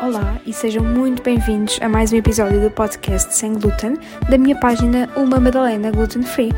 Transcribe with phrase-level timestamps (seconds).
[0.00, 3.94] Olá e sejam muito bem-vindos a mais um episódio do podcast Sem Glúten
[4.30, 6.50] da minha página Uma Madalena Gluten Free.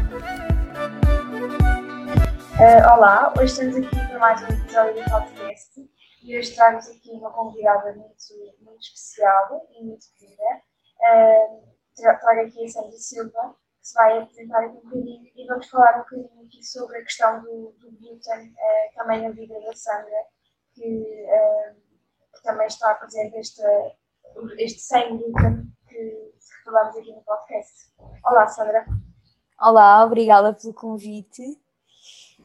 [2.60, 5.90] Uh, olá, hoje estamos aqui para mais um episódio do podcast
[6.22, 10.42] e hoje trago aqui uma convidada muito, muito especial e muito querida.
[11.00, 11.62] Uh,
[11.96, 13.56] trago aqui a Sandra Silva,
[13.90, 17.42] se vai apresentar aqui um bocadinho e vamos falar um bocadinho aqui sobre a questão
[17.42, 20.24] do, do glúten, uh, também na vida da Sandra,
[20.74, 21.26] que,
[22.34, 23.62] que também está presente este,
[24.58, 26.32] este sem glúten que
[26.64, 27.92] falamos aqui no podcast.
[28.24, 28.86] Olá, Sandra.
[29.60, 31.42] Olá, obrigada pelo convite.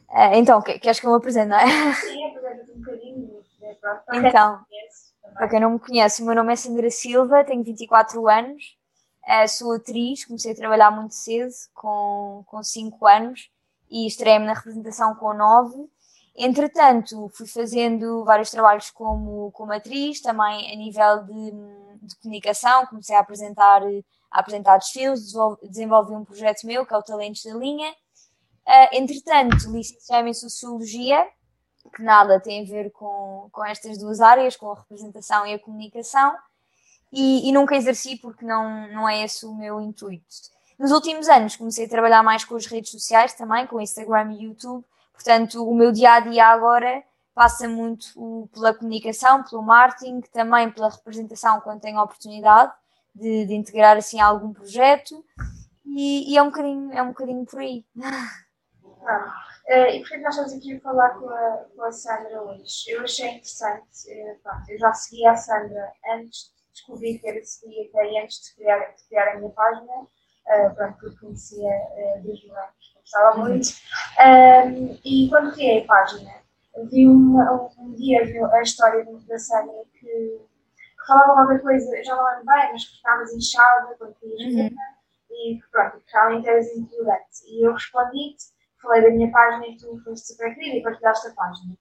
[0.09, 1.93] Uh, então, queres que eu me apresente, não é?
[1.93, 3.45] Sim, apresenta-te um bocadinho.
[3.59, 4.65] Né, então,
[5.33, 8.77] para quem não me conhece, o meu nome é Sandra Silva, tenho 24 anos,
[9.27, 13.49] uh, sou atriz, comecei a trabalhar muito cedo, com, com 5 anos,
[13.89, 15.89] e estreiei-me na representação com 9.
[16.35, 21.51] Entretanto, fui fazendo vários trabalhos como, como atriz, também a nível de,
[22.07, 23.81] de comunicação, comecei a apresentar,
[24.31, 25.31] a apresentar desfiles,
[25.63, 27.93] desenvolvi um projeto meu, que é o Talentos da Linha,
[28.67, 31.23] Uh, entretanto, licenciei-me em Sociologia,
[31.95, 35.59] que nada tem a ver com, com estas duas áreas, com a representação e a
[35.59, 36.35] comunicação,
[37.11, 40.25] e, e, nunca exerci porque não, não é esse o meu intuito.
[40.77, 44.43] Nos últimos anos comecei a trabalhar mais com as redes sociais também, com Instagram e
[44.43, 47.03] YouTube, portanto o meu dia a dia agora
[47.33, 52.71] passa muito pela comunicação, pelo marketing, também pela representação quando tenho a oportunidade
[53.13, 55.23] de, de integrar assim algum projeto
[55.85, 57.85] e, e, é um bocadinho, é um bocadinho por aí.
[59.67, 62.89] Uh, e porquê que nós estamos aqui a falar com a, com a Sandra hoje?
[62.89, 68.21] Eu achei interessante, uh, pronto, eu já segui a Sandra antes, descobri que era até
[68.21, 72.95] antes de criar, de criar a minha página, uh, pronto, porque conhecia uh, desde anos,
[72.99, 73.47] gostava uhum.
[73.47, 73.69] muito.
[74.19, 76.31] Um, e quando criei a página,
[76.91, 82.25] vi uma, um, dia a história da Sandra que, que falava qualquer coisa, já não
[82.25, 84.77] lembro bem, mas que ficavas inchada quando querias uhum.
[85.31, 87.45] e pronto, realmente eras intolerante.
[87.47, 88.55] E eu respondi-te
[88.85, 91.75] falei da minha página e tu foste super querida e partilhaste a página.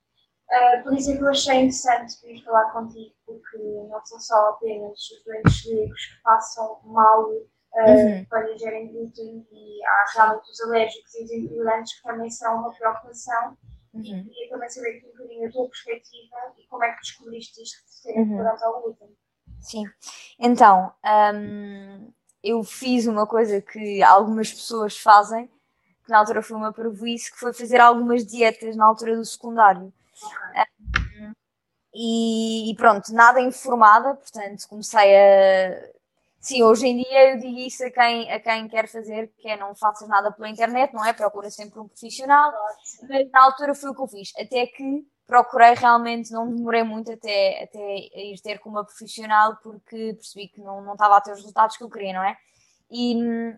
[0.50, 5.62] Uh, por eu achei interessante vir falar contigo, porque não são só apenas os doentes
[5.62, 7.44] celíacos que passam mal uh,
[7.88, 8.27] uhum.
[8.28, 12.72] quando ingerem glúten e há realmente os alérgicos e os intolerantes que também são uma
[12.75, 13.56] preocupação.
[13.94, 14.03] Uhum.
[14.03, 17.62] E queria também saber aqui um bocadinho a tua perspectiva e como é que descobriste
[17.62, 18.25] isto de serem uhum.
[18.26, 19.16] intolerantes ao glúten.
[19.61, 19.84] Sim,
[20.38, 20.93] então
[21.34, 22.12] um,
[22.43, 25.49] eu fiz uma coisa que algumas pessoas fazem
[26.05, 29.93] que na altura foi uma prejuízo, que foi fazer algumas dietas na altura do secundário.
[31.97, 35.94] E, e, pronto, nada informada, portanto comecei a.
[36.41, 39.56] Sim, hoje em dia eu digo isso a quem, a quem quer fazer, que é
[39.56, 41.12] não faças nada pela internet, não é?
[41.12, 42.52] Procura sempre um profissional.
[43.08, 44.32] Mas na altura foi o que eu fiz.
[44.38, 50.14] Até que procurei realmente, não demorei muito até, até ir ter com uma profissional, porque
[50.14, 52.36] percebi que não, não estava a ter os resultados que eu queria, não é?
[52.91, 53.16] e,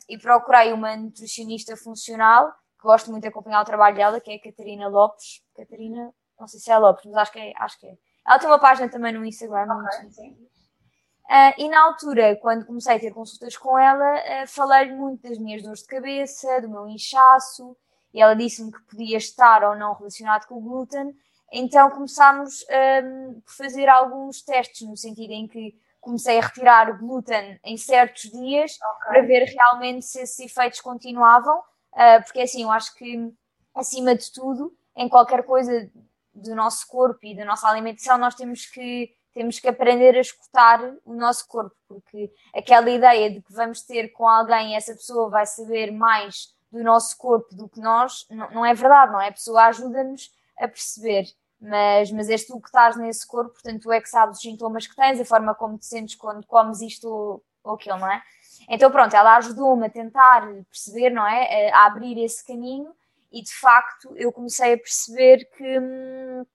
[0.09, 2.51] e procurei uma nutricionista funcional,
[2.81, 5.43] que gosto muito de acompanhar o trabalho dela, que é a Catarina Lopes.
[5.55, 7.53] Catarina, não sei se é Lopes, mas acho que é.
[7.57, 7.97] Acho que é.
[8.27, 9.67] Ela tem uma página também no Instagram.
[10.09, 15.29] Okay, uh, e na altura, quando comecei a ter consultas com ela, uh, falei-lhe muito
[15.29, 17.77] das minhas dores de cabeça, do meu inchaço,
[18.13, 21.15] e ela disse-me que podia estar ou não relacionado com o glúten.
[21.53, 22.65] Então começámos
[23.05, 27.77] um, por fazer alguns testes, no sentido em que comecei a retirar o glúten em
[27.77, 29.07] certos dias okay.
[29.09, 33.33] para ver realmente se esses efeitos continuavam, uh, porque assim, eu acho que
[33.75, 35.91] acima de tudo, em qualquer coisa
[36.37, 40.81] do nosso corpo e da nossa alimentação, nós temos que temos que aprender a escutar
[41.05, 45.29] o nosso corpo, porque aquela ideia de que vamos ter com alguém e essa pessoa
[45.29, 49.29] vai saber mais do nosso corpo do que nós, não, não é verdade, não é?
[49.29, 51.27] A pessoa ajuda-nos a perceber
[51.61, 54.87] mas, mas és tu que estás nesse corpo, portanto tu é que sabes os sintomas
[54.87, 58.23] que tens, a forma como te sentes quando comes isto ou aquilo, não é?
[58.69, 61.71] Então pronto, ela ajudou-me a tentar perceber, não é?
[61.71, 62.95] A abrir esse caminho
[63.37, 65.79] e de facto eu comecei a perceber que.
[65.79, 66.47] Hum,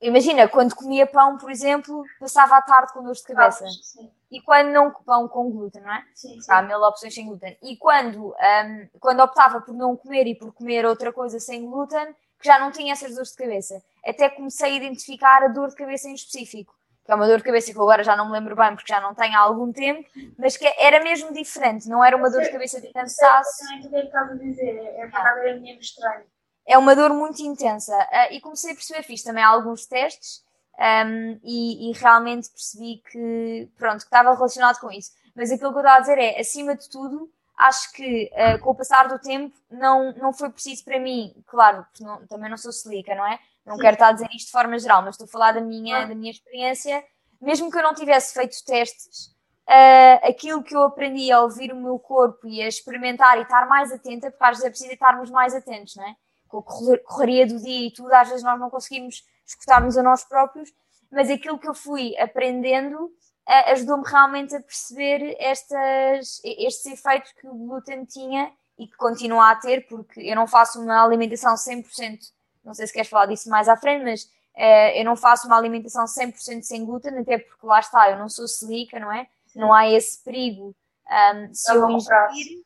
[0.00, 3.64] imagina, quando comia pão, por exemplo, passava a tarde com dor de cabeça.
[3.64, 6.04] Ah, e quando não pão com glúten, não é?
[6.12, 6.52] Sim, sim.
[6.52, 7.56] Há mil opções sem glúten.
[7.62, 12.12] E quando, um, quando optava por não comer e por comer outra coisa sem glúten,
[12.40, 13.80] que já não tinha essas dores de cabeça.
[14.04, 16.74] Até comecei a identificar a dor de cabeça em específico,
[17.04, 18.92] que é uma dor de cabeça que eu agora já não me lembro bem porque
[18.92, 20.08] já não tenho há algum tempo,
[20.38, 23.64] mas que era mesmo diferente, não era uma dor de cabeça de cansaço.
[23.64, 26.24] Não é que a dizer, é é mesmo estranho.
[26.66, 27.94] É uma dor muito intensa.
[27.94, 30.42] Uh, e comecei a perceber, fiz também alguns testes
[30.78, 35.12] um, e, e, realmente percebi que, pronto, que estava relacionado com isso.
[35.34, 38.70] Mas aquilo que eu estava a dizer é, acima de tudo, acho que uh, com
[38.70, 42.72] o passar do tempo não, não foi preciso para mim, claro, não, também não sou
[42.72, 43.38] celíaca, não é?
[43.64, 46.06] Não quero estar a dizer isto de forma geral, mas estou a falar da minha,
[46.06, 47.02] da minha experiência.
[47.40, 49.34] Mesmo que eu não tivesse feito testes,
[49.68, 53.66] uh, aquilo que eu aprendi a ouvir o meu corpo e a experimentar e estar
[53.66, 56.14] mais atenta, porque às vezes é preciso estarmos mais atentos, não é?
[56.48, 60.24] Com a correria do dia e tudo, às vezes nós não conseguimos escutar-nos a nós
[60.24, 60.70] próprios,
[61.10, 67.46] mas aquilo que eu fui aprendendo uh, ajudou-me realmente a perceber estas, estes efeitos que
[67.46, 72.18] o glúten tinha e que continua a ter, porque eu não faço uma alimentação 100%,
[72.64, 75.56] não sei se queres falar disso mais à frente, mas uh, eu não faço uma
[75.56, 79.26] alimentação 100% sem glúten, até porque lá está, eu não sou celíaca, não é?
[79.54, 80.74] Não há esse perigo
[81.08, 82.64] um, se eu ingerir.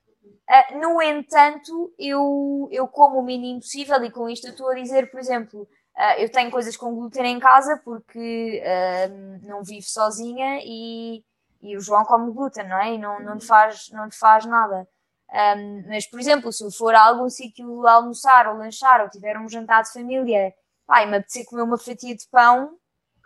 [0.48, 4.74] Uh, no entanto, eu, eu como o mínimo possível, e com isto eu estou a
[4.74, 5.68] dizer, por exemplo,
[5.98, 11.24] Uh, eu tenho coisas com glúten em casa porque uh, não vivo sozinha e,
[11.60, 12.94] e o João come glúten, não é?
[12.94, 14.86] E não, não, te, faz, não te faz nada.
[15.30, 19.38] Um, mas, por exemplo, se eu for a algum sítio almoçar ou lanchar ou tiver
[19.38, 20.54] um jantar de família,
[20.86, 22.76] pai, me apetecer comer uma fatia de pão,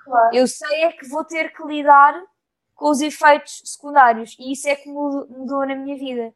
[0.05, 0.35] claro.
[0.35, 2.21] eu sei é que vou ter que lidar
[2.75, 6.35] com os efeitos secundários e isso é que mudou na minha vida.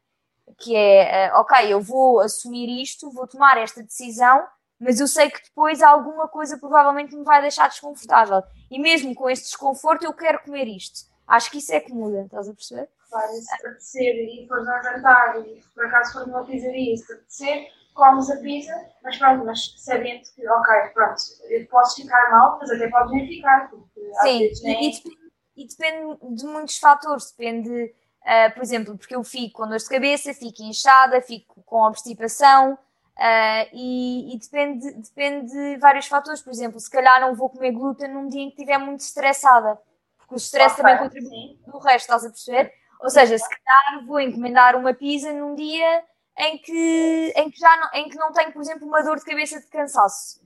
[0.57, 4.47] Que é, uh, ok, eu vou assumir isto, vou tomar esta decisão
[4.79, 8.43] mas eu sei que depois alguma coisa provavelmente me vai deixar desconfortável.
[8.69, 11.09] E mesmo com este desconforto, eu quero comer isto.
[11.27, 12.87] Acho que isso é que muda, estás a perceber?
[13.07, 17.67] Se apetecer e fores ao jantar e por acaso for numa pizzaria e se apetecer,
[17.93, 18.73] comes a pizza,
[19.03, 23.27] mas pronto, mas sabendo que, ok, pronto, eu posso ficar mal, mas até pode nem
[23.27, 24.89] ficar, porque Sim, vezes nem...
[24.89, 29.67] e, depende, e depende de muitos fatores, depende, uh, por exemplo, porque eu fico com
[29.67, 32.77] dor de cabeça, fico inchada, fico com obstipação,
[33.17, 36.39] Uh, e, e, depende, depende de vários fatores.
[36.39, 39.79] Por exemplo, se calhar não vou comer glúten num dia em que estiver muito estressada,
[40.19, 42.71] porque o stress okay, também contribui no resto, estás a perceber?
[43.01, 46.03] Ou seja, se calhar vou encomendar uma pizza num dia
[46.37, 49.25] em que, em que, já não, em que não tenho, por exemplo, uma dor de
[49.25, 50.41] cabeça de cansaço.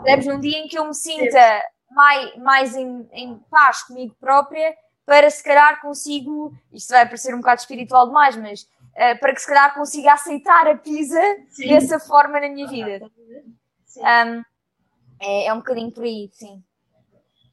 [0.00, 0.16] Okay.
[0.26, 4.74] Num dia em que eu me sinta mais, mais em, em paz comigo própria,
[5.06, 9.40] para se calhar consigo, isto vai parecer um bocado espiritual demais, mas uh, para que
[9.40, 11.20] se calhar consiga aceitar a pizza
[11.50, 11.68] sim.
[11.68, 13.10] dessa forma na minha vida.
[13.96, 14.42] Um,
[15.20, 16.62] é, é um bocadinho por aí, sim.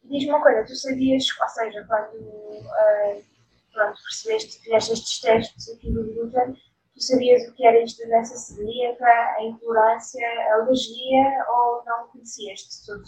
[0.03, 3.23] Diz-me uma coisa, tu sabias, ou seja, quando uh,
[3.71, 6.53] pronto, percebeste, fizeste estes testes aqui do glúten,
[6.93, 12.07] tu sabias o que era isto da doença celíaca, a intolerância, a alergia ou não
[12.07, 13.03] conhecias de tudo?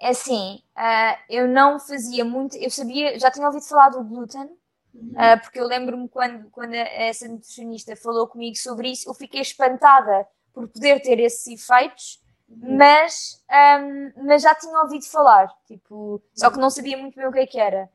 [0.00, 4.48] É assim, uh, eu não fazia muito, eu sabia, já tinha ouvido falar do glúten,
[4.94, 10.26] Uh, porque eu lembro-me quando, quando essa nutricionista falou comigo sobre isso, eu fiquei espantada
[10.52, 13.44] por poder ter esses efeitos, mas,
[13.80, 17.38] um, mas já tinha ouvido falar, tipo, só que não sabia muito bem o que,
[17.38, 17.88] é que era.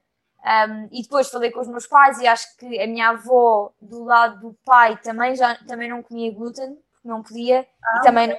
[0.44, 4.04] Um, e depois falei com os meus pais e acho que a minha avó do
[4.04, 8.28] lado do pai também, já, também não comia glúten, porque não podia, ah, e também
[8.28, 8.38] não,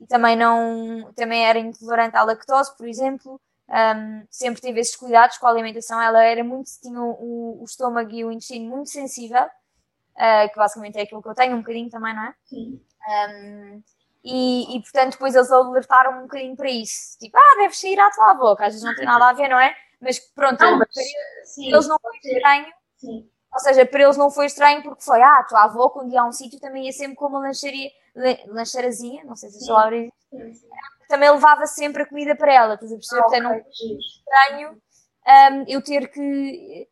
[0.00, 5.38] e também não também era intolerante à lactose, por exemplo um, sempre teve esses cuidados
[5.38, 6.00] com a alimentação.
[6.00, 10.98] Ela era muito, tinha o, o estômago e o intestino muito sensível, uh, que basicamente
[10.98, 12.34] é aquilo que eu tenho, um bocadinho também, não é?
[12.44, 12.80] Sim.
[13.08, 13.82] Um,
[14.22, 17.18] e, e, portanto, depois eles alertaram um bocadinho para isso.
[17.18, 18.64] Tipo, ah, deves sair à tua boca.
[18.64, 19.74] Às vezes não tem nada a ver, não é?
[20.04, 21.02] Mas pronto, não, mas, para
[21.46, 22.66] sim, eles não foi estranho.
[22.98, 23.30] Sim.
[23.52, 26.20] Ou seja, para eles não foi estranho porque foi, ah, a tua avó, quando ia
[26.20, 27.90] a um sítio, também ia sempre com uma lancharia,
[28.48, 30.66] lancheirazinha, não sei se a palavra existe,
[31.08, 33.20] também levava sempre a comida para ela, estás a perceber?
[33.20, 33.88] Ah, Portanto, okay.
[33.88, 34.82] não estranho
[35.26, 36.88] um, eu ter que.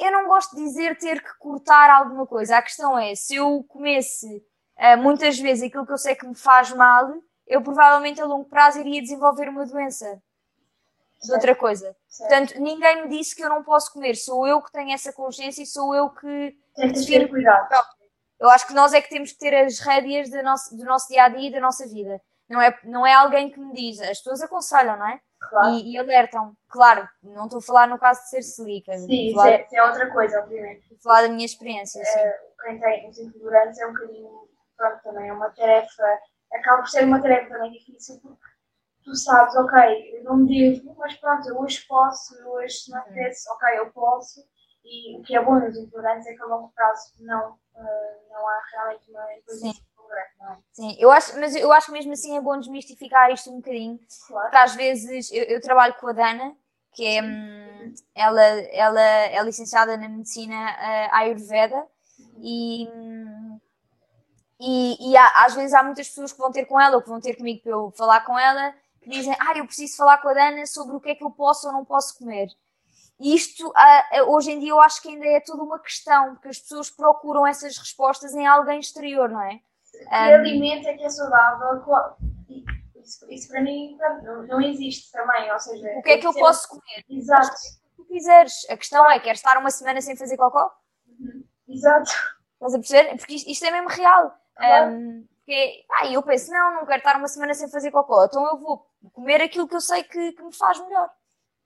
[0.00, 2.56] Eu não gosto de dizer ter que cortar alguma coisa.
[2.56, 4.42] A questão é, se eu comesse
[4.78, 7.12] uh, muitas vezes aquilo que eu sei que me faz mal,
[7.46, 10.22] eu provavelmente a longo prazo iria desenvolver uma doença
[11.26, 11.96] de outra coisa.
[12.08, 12.28] Certo.
[12.28, 14.14] Portanto, ninguém me disse que eu não posso comer.
[14.14, 16.56] Sou eu que tenho essa consciência e sou eu que.
[16.74, 17.68] Tens que ter cuidado.
[18.40, 21.08] Eu acho que nós é que temos que ter as rédeas do nosso, do nosso
[21.08, 22.20] dia a dia e da nossa vida.
[22.48, 25.18] Não é, não é alguém que me diz, as pessoas aconselham, não é?
[25.40, 25.74] Claro.
[25.74, 26.54] E, e, alertam.
[26.68, 28.96] Claro, não estou a falar no caso de ser silica.
[28.98, 30.82] Sim, isso é, é, outra coisa, obviamente.
[30.82, 32.02] Estou a falar da minha experiência.
[32.02, 36.02] É, quem tem os intolerantes é um bocadinho, pronto, também é uma tarefa,
[36.52, 38.53] acaba por ser uma tarefa também difícil porque
[39.04, 42.90] tu sabes, ok, eu não me devo, mas pronto, eu hoje posso, eu hoje se
[42.90, 44.40] me apetece, ok, eu posso.
[44.84, 48.48] E o que é bom nos intolerantes é que a longo prazo não, uh, não
[48.48, 49.72] há realmente uma coisa
[50.72, 53.98] Sim, eu acho, mas eu acho que mesmo assim é bom desmistificar isto um bocadinho,
[54.26, 54.44] claro.
[54.44, 56.54] porque às vezes eu, eu, trabalho com a Dana,
[56.92, 61.86] que é hum, ela, ela é licenciada na medicina uh, Ayurveda
[62.38, 62.86] e,
[64.60, 67.08] e, e há, às vezes há muitas pessoas que vão ter com ela ou que
[67.08, 68.74] vão ter comigo para eu falar com ela
[69.06, 71.66] dizem, ah, eu preciso falar com a Dana sobre o que é que eu posso
[71.66, 72.48] ou não posso comer.
[73.20, 76.48] E isto, uh, hoje em dia, eu acho que ainda é toda uma questão, porque
[76.48, 79.60] as pessoas procuram essas respostas em alguém exterior, não é?
[79.90, 81.84] Que um, alimento é que é saudável?
[82.96, 85.86] Isso, isso para mim não, não, existe também, ou seja...
[85.98, 87.04] O que é que eu posso comer?
[87.08, 87.56] Exato.
[87.56, 88.68] Se tu quiseres.
[88.68, 90.74] A questão é, queres estar uma semana sem fazer cocó?
[91.06, 91.44] Uhum.
[91.68, 92.10] Exato.
[92.54, 93.16] Estás a perceber?
[93.16, 94.34] Porque isto, isto é mesmo real.
[94.56, 94.92] Claro.
[94.92, 98.42] Um, porque, ah, eu penso, não, não quero estar uma semana sem fazer cocó, então
[98.48, 101.10] eu vou comer aquilo que eu sei que, que me faz melhor.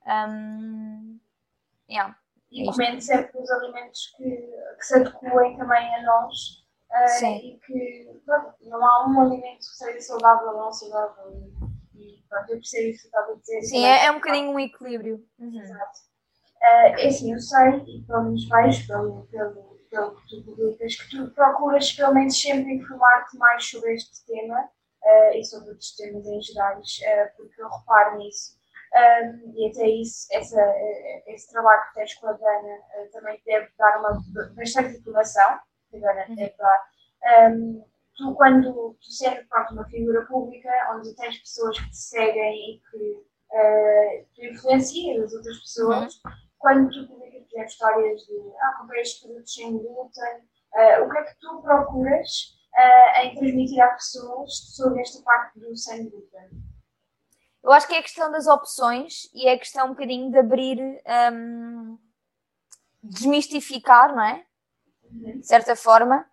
[0.07, 1.19] Um,
[1.89, 2.17] yeah,
[2.51, 7.61] e é comendo sempre os alimentos que, que se adequem também a nós uh, e
[7.65, 11.53] que pronto, não há um alimento que seja saudável ou não saudável.
[11.95, 13.63] E, pronto, eu percebo isso que estava a dizer.
[13.63, 15.27] Sim, é, é um bocadinho um equilíbrio.
[15.39, 15.61] Uhum.
[15.61, 15.99] Exato.
[16.57, 20.97] Uh, é assim, eu sei, e pelo menos vejo pelo, pelo pelo que tu publicas,
[20.97, 24.69] que tu procuras pelo menos sempre informar-te mais sobre este tema
[25.03, 28.59] uh, e sobre outros temas em geral, uh, porque eu reparo nisso.
[28.95, 33.39] Um, e até isso, essa, eh, esse trabalho que tens com a Dana uh, também
[33.45, 34.19] deve dar uma
[34.57, 35.59] bastante informação,
[35.91, 36.35] que a Dana uhum.
[36.35, 37.51] deve dar.
[37.51, 37.85] Um,
[38.17, 42.83] tu, quando tu sendo pronto, uma figura pública, onde tens pessoas que te seguem e
[42.91, 43.29] que
[44.35, 46.33] tu influencias as outras pessoas, uhum.
[46.59, 50.49] quando tu publicas por exemplo, histórias de ah, comprei estes produtos sem glúten,
[51.03, 55.77] o que é que tu procuras uh, em transmitir às pessoas sobre esta parte do
[55.77, 56.49] sem glúten?
[57.63, 60.39] Eu acho que é a questão das opções e é a questão um bocadinho de
[60.39, 60.79] abrir,
[61.33, 61.99] um,
[63.03, 64.45] desmistificar, não é?
[65.11, 65.41] Uhum.
[65.41, 66.25] De certa forma,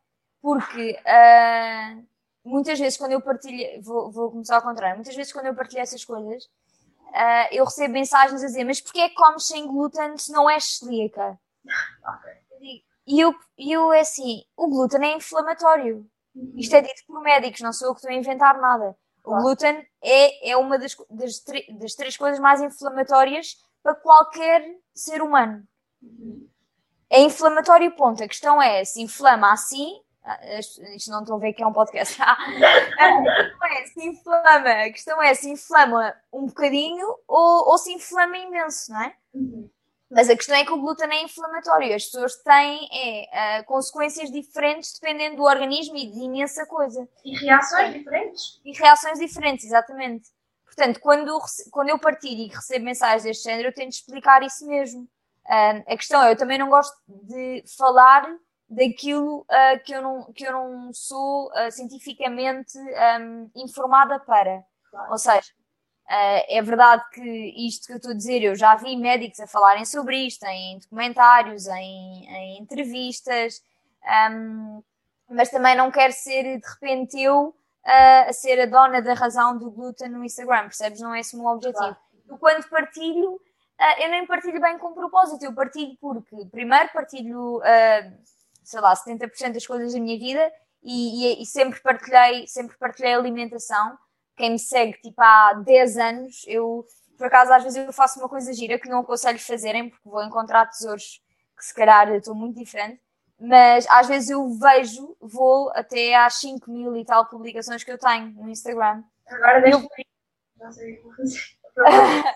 [0.41, 2.05] porque uh,
[2.43, 5.81] muitas vezes quando eu partilho, vou, vou começar ao contrário, muitas vezes quando eu partilho
[5.81, 10.17] essas coisas, uh, eu recebo mensagens a dizer: Mas porquê é que comes sem glúten
[10.17, 11.39] se não és celíaca?
[12.17, 12.45] Okay.
[13.07, 16.09] E eu, eu é assim: o glúten é inflamatório.
[16.55, 18.95] Isto é dito por médicos, não sou eu que estou a inventar nada.
[19.23, 21.43] O glúten é, é uma das, das,
[21.79, 24.63] das, três coisas mais inflamatórias para qualquer
[24.93, 25.63] ser humano.
[27.09, 28.23] É inflamatório, ponto.
[28.23, 30.39] A questão é se inflama assim ah,
[30.95, 32.17] isto não estou a ver que é um podcast.
[32.19, 37.93] a questão é se inflama, a questão é se inflama um bocadinho ou, ou se
[37.93, 39.15] inflama imenso, não é?
[39.35, 39.69] Uhum.
[40.09, 41.95] Mas a questão é que o glúten é inflamatório.
[41.95, 47.07] As pessoas têm é, uh, consequências diferentes dependendo do organismo e de imensa coisa.
[47.23, 48.61] E reações diferentes?
[48.63, 50.29] E reações diferentes, exatamente.
[50.65, 51.39] Portanto, quando,
[51.71, 55.03] quando eu partilho e recebo mensagens deste género, eu tento explicar isso mesmo.
[55.45, 58.27] Uh, a questão é, eu também não gosto de falar
[58.69, 64.63] daquilo uh, que, eu não, que eu não sou uh, cientificamente um, informada para.
[64.89, 65.11] Claro.
[65.11, 65.51] Ou seja,
[66.05, 67.21] uh, é verdade que
[67.67, 70.79] isto que eu estou a dizer, eu já vi médicos a falarem sobre isto em
[70.79, 73.61] documentários, em, em entrevistas,
[74.31, 74.83] um,
[75.29, 77.55] mas também não quero ser de repente eu
[78.27, 80.99] a ser a dona da razão do glúten no Instagram, percebes?
[81.01, 81.77] Não é esse o meu objetivo.
[81.77, 81.97] Claro.
[82.27, 83.39] Eu, quando partilho,
[83.99, 87.61] eu nem partilho bem com propósito, eu partilho porque, primeiro, partilho
[88.65, 90.51] sei lá, 70% das coisas da minha vida
[90.83, 93.97] e, e, e, sempre partilhei, sempre partilhei alimentação.
[94.35, 96.85] Quem me segue, tipo, há 10 anos, eu,
[97.17, 100.23] por acaso, às vezes eu faço uma coisa gira que não aconselho fazerem, porque vou
[100.23, 101.21] encontrar tesouros
[101.57, 103.01] que se calhar estou muito diferente,
[103.39, 107.97] mas às vezes eu vejo, vou até às 5 mil e tal publicações que eu
[107.97, 109.03] tenho no Instagram.
[109.27, 110.71] Agora deixa eu...
[110.71, 111.55] sei o que fazer.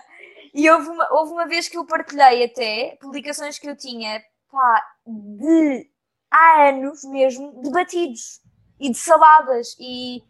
[0.54, 4.84] e houve uma, houve uma vez que eu partilhei até publicações que eu tinha pá,
[5.06, 5.90] de
[6.30, 8.40] há anos mesmo debatidos
[8.78, 10.22] e de saladas e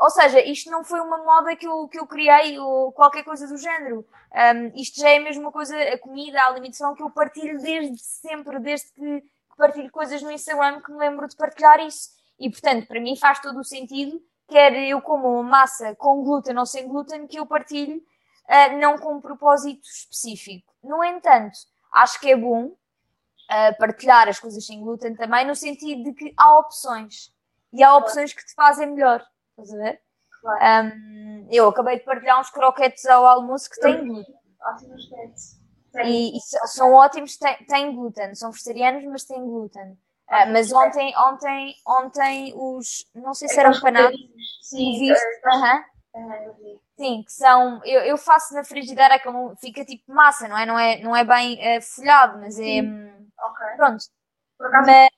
[0.00, 3.46] ou seja, isto não foi uma moda que eu, que eu criei ou qualquer coisa
[3.46, 4.06] do género.
[4.32, 7.98] Um, isto já é a mesma coisa, a comida, a alimentação que eu partilho desde
[7.98, 9.22] sempre, desde que,
[9.58, 12.12] partilho coisas no Instagram que me lembro de partilhar isso.
[12.38, 16.56] E portanto, para mim faz todo o sentido, quer eu como uma massa com glúten
[16.56, 20.72] ou sem glúten, que eu partilho, uh, não com um propósito específico.
[20.82, 21.58] No entanto,
[21.92, 26.32] acho que é bom uh, partilhar as coisas sem glúten também, no sentido de que
[26.38, 27.30] há opções.
[27.70, 29.22] E há opções que te fazem melhor.
[29.62, 30.00] Estás a ver?
[30.40, 30.86] Claro.
[30.86, 34.34] Um, eu acabei de partilhar uns croquetes ao almoço que têm glúten.
[34.62, 35.60] Ótimos croquetes.
[36.04, 38.34] E, e, são ótimos, têm, têm glúten.
[38.34, 39.98] São vegetarianos, mas têm glúten.
[40.30, 43.04] Uh, mas ontem, ontem, ontem os.
[43.14, 44.16] Não sei se eram panados.
[44.62, 45.26] Sim, viste?
[45.44, 47.84] Uh, uh, Sim, que são.
[47.84, 50.64] Eu, eu faço na frigideira como fica tipo massa, não é?
[50.64, 52.82] Não é, não é bem uh, folhado, mas é.
[52.82, 53.10] Hum,
[53.42, 53.66] Ok.
[53.76, 54.04] Pronto.
[54.60, 55.08] Mas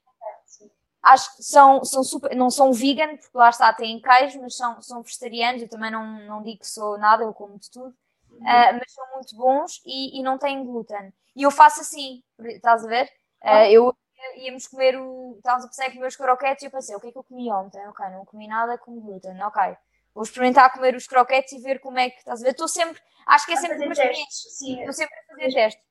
[1.03, 4.81] acho que são, são super, não são vegan, porque lá está, têm queijo, mas são,
[4.81, 5.63] são vegetarianos.
[5.63, 7.95] Eu também não, não digo que sou nada, eu como de tudo.
[8.31, 8.39] Uhum.
[8.39, 11.13] Uh, mas são muito bons e, e não têm glúten.
[11.35, 13.11] E eu faço assim, estás a ver?
[13.43, 13.97] Uh, eu
[14.37, 15.35] íamos comer o.
[15.37, 17.25] Estávamos a pensar em comer os croquetes e eu pensei, o que é que eu
[17.25, 17.87] comi ontem?
[17.89, 19.77] Ok, não comi nada com glúten, ok.
[20.15, 22.51] Vou experimentar comer os croquetes e ver como é que estás a ver.
[22.51, 24.79] Estou sempre, acho que é sempre uma experiência.
[24.79, 25.85] Estou sempre a fazer testes.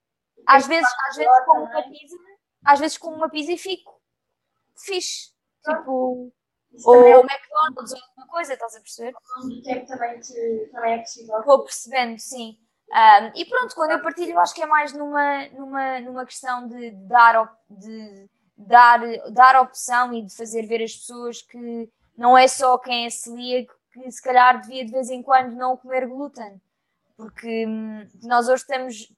[0.48, 2.18] Às vezes, às vezes como uma pizza,
[2.66, 4.01] às vezes como uma pizza e fico
[4.86, 5.32] fixe.
[5.64, 6.32] Tipo,
[6.86, 7.20] ou é...
[7.20, 9.14] McDonald's ou alguma coisa, estás a perceber?
[9.44, 11.44] O tempo também, te, também é possível.
[11.44, 12.58] Vou percebendo, sim.
[12.92, 16.68] Um, e pronto, quando eu partilho, eu acho que é mais numa, numa, numa questão
[16.68, 19.00] de dar, de dar,
[19.32, 23.74] dar opção e de fazer ver as pessoas que não é só quem é celíaco
[23.94, 26.62] que se calhar devia de vez em quando não comer glúten.
[27.16, 29.14] Porque hum, nós hoje temos,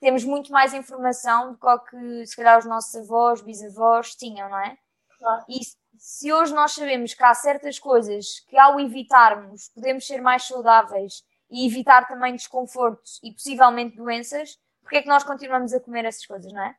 [0.00, 4.76] temos muito mais informação do que se calhar os nossos avós, bisavós tinham, não é?
[5.20, 5.44] Claro.
[5.48, 5.60] E
[5.98, 11.22] se hoje nós sabemos que há certas coisas que ao evitarmos podemos ser mais saudáveis
[11.50, 16.24] e evitar também desconfortos e possivelmente doenças, porque é que nós continuamos a comer essas
[16.24, 16.74] coisas, não é?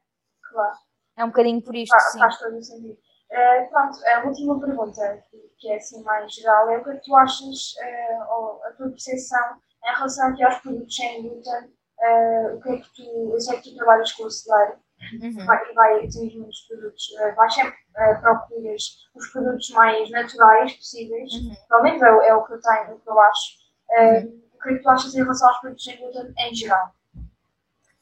[0.50, 0.78] Claro.
[1.18, 2.20] É um bocadinho por isto, faz, sim.
[2.20, 2.98] Faz todo o sentido.
[3.32, 5.24] Uh, pronto, a última pergunta,
[5.58, 8.90] que é assim mais geral, é o que é tu achas, uh, ou a tua
[8.90, 13.40] percepção em relação aqui aos produtos sem glúten, uh, o que é que tu, eu
[13.40, 14.80] sei que tu trabalhas com o celeiro,
[15.22, 15.46] uhum.
[15.46, 21.56] vai, vai muitos produtos, uh, vais sempre uh, procuras os produtos mais naturais possíveis, uhum.
[21.68, 23.62] pelo menos é, é, o que eu tenho, o que eu acho.
[23.90, 24.42] Uhum.
[24.54, 26.96] O que é que tu achas em relação aos produtos sem glúten em geral?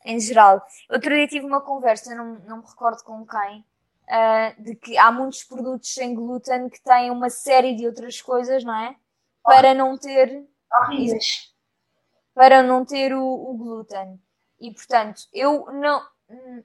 [0.06, 0.66] Em geral.
[0.90, 3.66] Outro dia tive uma conversa, não, não me recordo com quem,
[4.10, 8.64] uh, de que há muitos produtos sem glúten que têm uma série de outras coisas,
[8.64, 8.96] não é?
[9.44, 10.46] Para não ter.
[10.82, 11.54] Horríveis.
[12.34, 14.22] Para não ter o, o glúten.
[14.60, 16.02] E portanto, eu não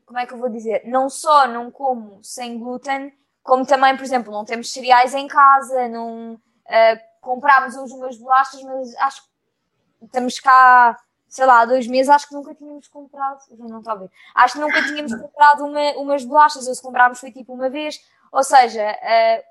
[0.05, 0.83] como é que eu vou dizer?
[0.85, 5.89] Não só não como sem glúten, como também, por exemplo, não temos cereais em casa,
[5.89, 10.99] não uh, comprámos hoje umas bolachas, mas acho que estamos cá,
[11.29, 14.55] sei lá, há dois meses, acho que nunca tínhamos comprado, não está a ver, acho
[14.55, 18.01] que nunca tínhamos comprado uma, umas bolachas, ou se comprámos foi tipo uma vez,
[18.33, 19.45] ou seja, uh,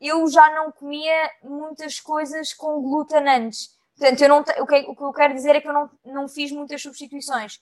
[0.00, 3.74] eu já não comia muitas coisas com glúten antes.
[3.98, 6.28] Portanto, eu não, o, que, o que eu quero dizer é que eu não, não
[6.28, 7.60] fiz muitas substituições.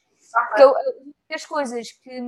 [0.49, 0.75] Porque eu,
[1.33, 2.21] as coisas que,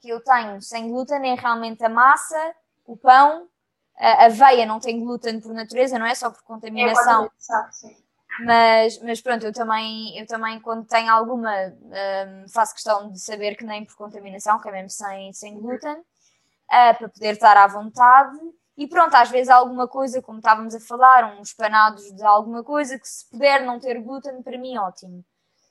[0.00, 3.48] que eu tenho sem glúten é realmente a massa, o pão,
[3.96, 6.14] a aveia não tem glúten por natureza, não é?
[6.14, 7.24] Só por contaminação.
[7.24, 7.96] É,
[8.44, 13.56] mas, mas pronto, eu também, eu também quando tenho alguma, um, faço questão de saber
[13.56, 17.66] que nem por contaminação, que é mesmo sem, sem glúten, uh, para poder estar à
[17.66, 18.38] vontade.
[18.76, 22.98] E pronto, às vezes alguma coisa, como estávamos a falar, uns panados de alguma coisa,
[22.98, 25.24] que se puder não ter glúten, para mim ótimo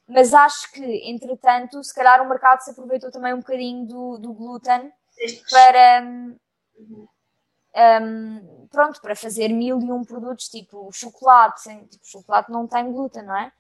[0.08, 4.34] mas acho que, entretanto, se calhar o mercado se aproveitou também um bocadinho do, do
[4.34, 4.92] glúten
[5.50, 6.04] para.
[6.04, 6.38] Um,
[7.76, 12.92] um, pronto, para fazer mil e um produtos, tipo chocolate, sem, tipo, chocolate não tem
[12.92, 13.52] glúten, não é?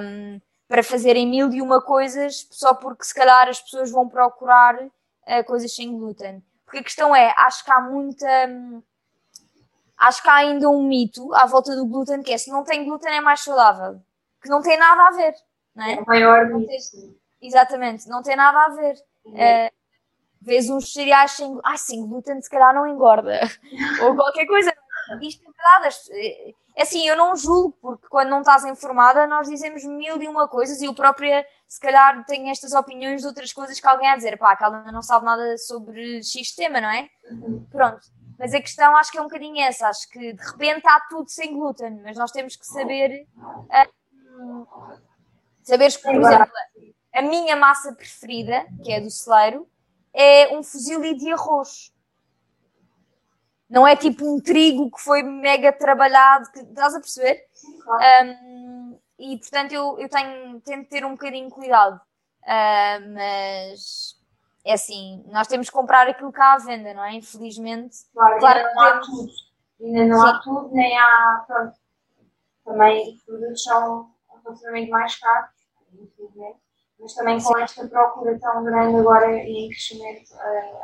[0.00, 4.76] Um, para fazerem mil e uma coisas só porque se calhar as pessoas vão procurar
[4.82, 6.42] uh, coisas sem glúten.
[6.64, 8.26] Porque a questão é, acho que há muita.
[9.98, 12.84] Acho que há ainda um mito à volta do glúten que é se não tem
[12.84, 14.00] glúten é mais saudável.
[14.40, 15.34] Que não tem nada a ver
[15.78, 15.92] é?
[15.92, 16.78] é maior não tem,
[17.40, 18.94] Exatamente, não tem nada a ver.
[19.24, 19.34] Uhum.
[19.34, 19.70] Uh,
[20.40, 23.40] vês uns cereais sem, ah, sem glúten, se calhar não engorda.
[24.02, 24.72] Ou qualquer coisa.
[25.20, 25.96] Isto é verdade.
[26.10, 30.28] Eh, é assim, eu não julgo, porque quando não estás informada, nós dizemos mil e
[30.28, 34.08] uma coisas e eu própria, se calhar, tenho estas opiniões de outras coisas que alguém
[34.08, 37.08] a dizer, pá, que ela não sabe nada sobre X tema, não é?
[37.30, 37.66] Uhum.
[37.70, 38.00] Pronto.
[38.38, 39.88] Mas a questão acho que é um bocadinho essa.
[39.88, 43.26] Acho que de repente há tudo sem glúten, mas nós temos que saber.
[43.36, 44.96] Uh,
[45.62, 46.52] Saberes que, por exemplo,
[47.14, 49.68] a minha massa preferida, que é do celeiro,
[50.12, 51.92] é um fuzile de arroz.
[53.68, 57.46] Não é tipo um trigo que foi mega trabalhado, que, estás a perceber?
[58.24, 62.00] Um, e portanto eu, eu tenho, tento ter um bocadinho de cuidado.
[62.42, 64.20] Uh, mas
[64.64, 67.14] é assim, nós temos que comprar aquilo que há à venda, não é?
[67.14, 67.96] Infelizmente.
[68.12, 69.32] Claro, claro ainda não há tudo.
[69.80, 70.26] Ainda não Sim.
[70.26, 71.44] há tudo, nem há.
[71.46, 71.78] Pronto.
[72.64, 74.10] Também os produtos são
[74.44, 75.50] relativamente mais caros,
[76.00, 76.58] infelizmente,
[76.98, 80.32] mas também com esta procura tão grande agora e em crescimento,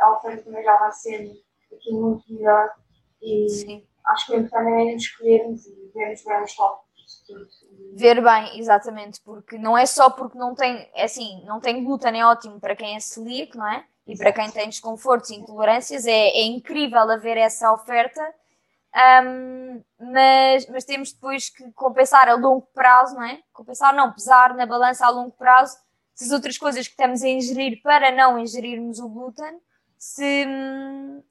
[0.00, 1.30] a oferta também já vai ser
[1.72, 2.70] aqui muito melhor
[3.22, 3.86] e Sim.
[4.06, 6.88] acho que o importante é escolhermos e vermos bem os tópicos.
[7.94, 12.18] Ver bem, exatamente, porque não é só porque não tem, é assim, não tem glúten,
[12.18, 13.84] é ótimo para quem é celíaco, não é?
[14.06, 18.34] E para quem tem desconfortos e intolerâncias, é, é incrível haver essa oferta
[18.94, 23.40] um, mas, mas temos depois que compensar a longo prazo, não é?
[23.52, 25.76] Compensar, não, pesar na balança a longo prazo
[26.14, 29.60] se as outras coisas que estamos a ingerir para não ingerirmos o glúten,
[29.96, 30.44] se,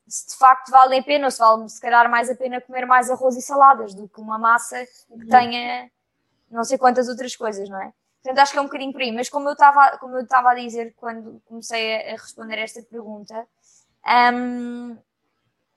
[0.07, 2.85] se de facto valem a pena ou se vale se calhar mais a pena comer
[2.85, 5.27] mais arroz e saladas do que uma massa que uhum.
[5.27, 5.91] tenha
[6.49, 7.91] não sei quantas outras coisas, não é?
[8.23, 9.11] Portanto, acho que é um bocadinho por aí.
[9.11, 12.81] Mas como eu estava, como eu estava a dizer quando comecei a, a responder esta
[12.83, 13.45] pergunta,
[14.33, 14.97] um,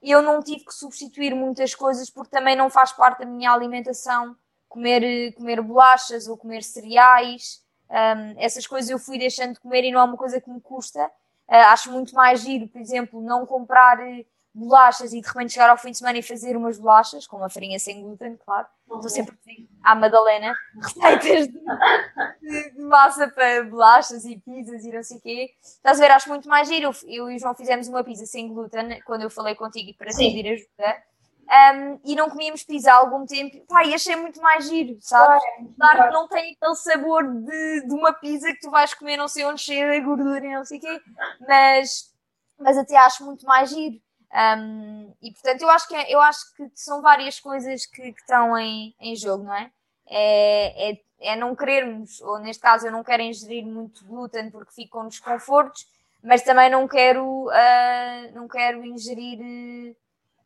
[0.03, 4.37] eu não tive que substituir muitas coisas porque também não faz parte da minha alimentação
[4.69, 7.63] comer, comer bolachas ou comer cereais.
[7.91, 10.61] Um, essas coisas eu fui deixando de comer e não é uma coisa que me
[10.61, 11.05] custa.
[11.49, 15.71] Uh, acho muito mais giro, por exemplo, não comprar eh, bolachas e de repente chegar
[15.71, 18.67] ao fim de semana e fazer umas bolachas, com uma farinha sem glúten, claro.
[18.85, 19.37] Estou sempre
[19.85, 25.55] à Madalena receitas de, de, massa para bolachas e pizzas e não sei o quê.
[25.63, 26.11] Estás a ver?
[26.11, 26.91] Acho muito mais giro.
[27.05, 30.53] Eu, e o João fizemos uma pizza sem glúten quando eu falei contigo para pedir
[30.53, 31.03] ajuda.
[31.51, 33.65] Um, e não comíamos pizza há algum tempo.
[33.69, 35.43] Pá, e achei muito mais giro, sabes?
[35.43, 39.17] Claro, claro que não tem aquele sabor de, de uma pizza que tu vais comer
[39.17, 41.01] não sei onde cheia de gordura e não sei o quê,
[41.41, 42.13] mas,
[42.59, 44.01] mas até acho muito mais giro.
[44.33, 48.21] Um, e portanto, eu acho que, é, eu acho que são várias coisas que, que
[48.21, 49.71] estão em, em jogo, não é?
[50.07, 51.01] É, é?
[51.21, 55.09] é não querermos, ou neste caso, eu não quero ingerir muito glúten porque fico com
[55.09, 55.87] desconfortos,
[56.23, 59.97] mas também não quero, uh, não quero ingerir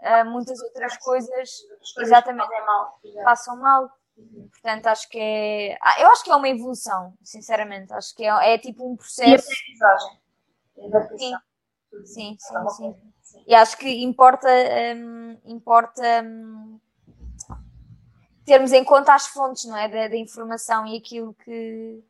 [0.00, 1.50] uh, muitas outras coisas,
[1.98, 3.90] exatamente, mal, passam mal.
[4.52, 5.76] Portanto, acho que é.
[5.82, 7.92] Ah, eu acho que é uma evolução, sinceramente.
[7.92, 9.48] Acho que é, é tipo um processo.
[10.76, 11.34] E a sim.
[12.04, 13.44] Sim, sim, sim, sim.
[13.46, 14.48] E acho que importa,
[14.96, 16.80] um, importa um,
[18.44, 19.88] termos em conta as fontes, não é?
[19.88, 22.02] Da, da informação e aquilo que,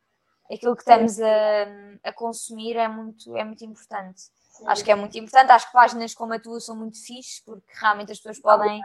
[0.50, 1.66] aquilo que estamos a,
[2.02, 4.22] a consumir é muito, é muito importante.
[4.50, 4.64] Sim.
[4.68, 5.50] Acho que é muito importante.
[5.50, 8.80] Acho que páginas como a tua são muito fixe, porque realmente as pessoas podem.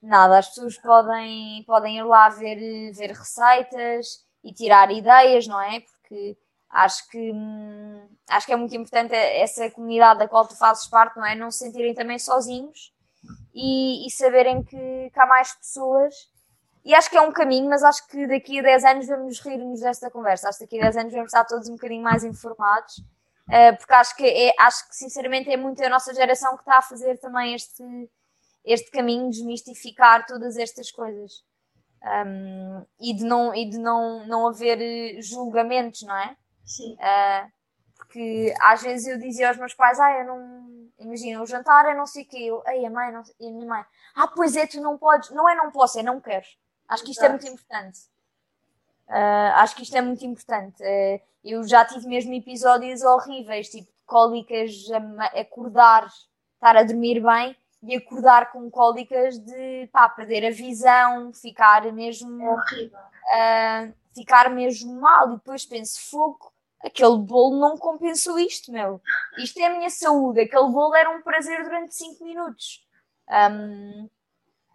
[0.00, 5.80] Nada, as pessoas podem, podem ir lá ver, ver receitas e tirar ideias, não é?
[5.80, 6.36] Porque
[6.74, 7.32] acho que,
[8.28, 11.36] acho que é muito importante essa comunidade da qual tu fazes parte, não é?
[11.36, 12.92] Não se sentirem também sozinhos
[13.54, 16.12] e, e saberem que, que há mais pessoas.
[16.84, 19.80] E acho que é um caminho, mas acho que daqui a 10 anos vamos rir-nos
[19.80, 20.48] desta conversa.
[20.48, 22.98] Acho que daqui a 10 anos vamos estar todos um bocadinho mais informados
[23.48, 26.78] uh, porque acho que, é, acho que sinceramente é muito a nossa geração que está
[26.78, 27.82] a fazer também este,
[28.64, 31.44] este caminho de desmistificar todas estas coisas.
[32.26, 36.36] Um, e de, não, e de não, não haver eh, julgamentos, não é?
[36.64, 36.94] Sim.
[36.94, 37.52] Uh,
[37.96, 40.64] porque às vezes eu dizia aos meus pais, ah, eu não.
[40.98, 42.38] Imagina, o jantar é não sei o quê.
[42.38, 45.30] Eu, Ei, a mãe, não, e a minha mãe, ah, pois é, tu não podes.
[45.30, 46.46] Não é não posso, é não quero.
[46.88, 47.26] Acho que isto Exato.
[47.26, 48.00] é muito importante.
[49.08, 50.82] Uh, acho que isto é muito importante.
[50.82, 54.70] Uh, eu já tive mesmo episódios horríveis, tipo cólicas
[55.34, 56.06] acordar,
[56.54, 62.42] estar a dormir bem e acordar com cólicas de pá, perder a visão, ficar mesmo.
[62.42, 62.98] É horrível.
[62.98, 65.32] Uh, ficar mesmo mal.
[65.32, 66.53] E depois penso, fogo,
[66.84, 69.00] aquele bolo não compensou isto, meu.
[69.38, 70.40] Isto é a minha saúde.
[70.40, 72.86] Aquele bolo era um prazer durante 5 minutos.
[73.28, 74.08] Um,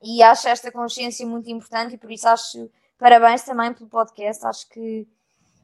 [0.02, 4.45] e acho esta consciência muito importante e por isso acho parabéns também pelo podcast.
[4.45, 5.08] Acho que,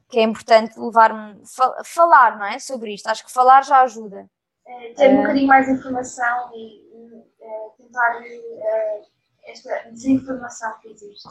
[0.08, 1.36] que é importante levar
[1.84, 3.08] falar não é, sobre isto.
[3.08, 4.30] Acho que falar já ajuda.
[4.66, 9.06] É, ter um uh, bocadinho mais de informação e uh, tentar uh,
[9.44, 11.28] esta desinformação que existe.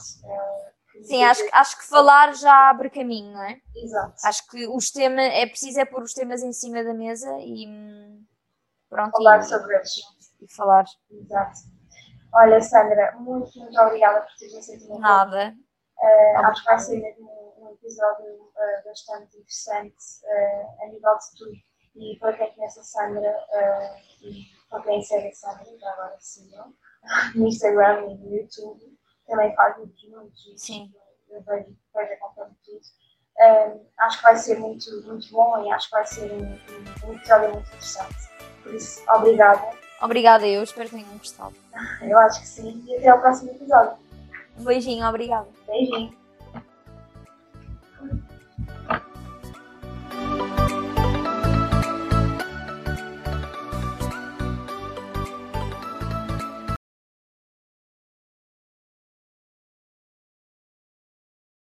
[1.03, 3.60] Sim, acho, acho que falar já abre caminho, não é?
[3.75, 4.15] Exato.
[4.23, 7.67] Acho que os temas, é preciso é pôr os temas em cima da mesa e
[8.89, 9.12] pronto.
[9.12, 9.91] Falar e, sobre eles.
[10.41, 10.86] E falar.
[11.12, 11.60] Exato.
[12.34, 15.55] Olha, Sandra, muito, muito obrigada por teres aceito Nada.
[15.97, 21.38] Uh, acho que vai ser mesmo um, episódio uh, bastante interessante uh, a nível de
[21.38, 21.55] tudo.
[21.95, 23.34] E para quem conhece a Sandra
[24.21, 26.73] e para quem segue a Sandra, agora sigam,
[27.36, 28.94] no Instagram e no YouTube,
[29.28, 30.86] também faz muito disso, Sim.
[31.28, 32.94] Tipo, vai fazer conteúdo disso.
[33.38, 37.10] Um, acho que vai ser muito, muito bom e acho que vai ser um, um,
[37.10, 38.30] um episódio muito interessante.
[38.64, 39.76] Por isso, obrigada.
[40.02, 41.56] Obrigada, eu espero que tenham gostado.
[42.02, 43.98] eu acho que sim, e até ao próximo episódio.
[44.58, 45.48] Um beijinho, obrigada.
[45.68, 46.26] Beijinho.